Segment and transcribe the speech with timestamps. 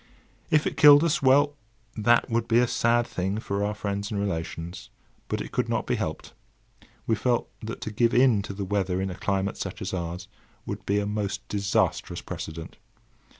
[0.49, 1.21] If it killed us!
[1.21, 1.53] well,
[1.95, 4.89] that would be a sad thing for our friends and relations,
[5.27, 6.33] but it could not be helped.
[7.05, 10.27] We felt that to give in to the weather in a climate such as ours
[10.65, 12.77] would be a most disastrous precedent.